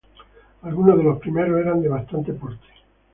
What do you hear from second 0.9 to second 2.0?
de los primeros eran de